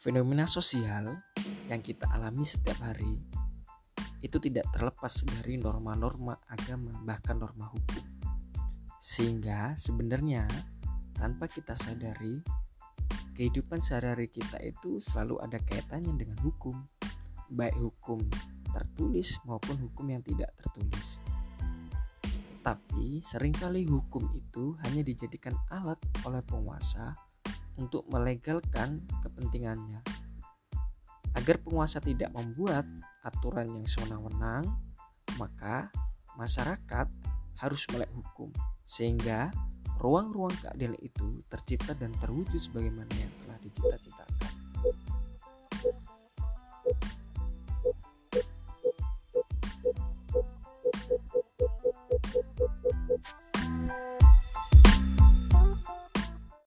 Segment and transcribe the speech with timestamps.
[0.00, 1.12] Fenomena sosial
[1.68, 3.20] yang kita alami setiap hari
[4.24, 8.00] itu tidak terlepas dari norma-norma agama, bahkan norma hukum.
[8.96, 10.48] Sehingga sebenarnya
[11.12, 12.40] tanpa kita sadari,
[13.36, 16.80] kehidupan sehari-hari kita itu selalu ada kaitannya dengan hukum,
[17.52, 18.24] baik hukum
[18.72, 21.20] tertulis maupun hukum yang tidak tertulis.
[22.56, 27.12] Tetapi sering kali hukum itu hanya dijadikan alat oleh penguasa
[27.78, 30.02] untuk melegalkan kepentingannya.
[31.38, 32.82] Agar penguasa tidak membuat
[33.22, 34.66] aturan yang sewenang-wenang,
[35.38, 35.92] maka
[36.34, 37.06] masyarakat
[37.60, 38.50] harus melek hukum
[38.88, 39.52] sehingga
[40.00, 44.09] ruang-ruang keadilan itu tercipta dan terwujud sebagaimana yang telah dicita-citakan.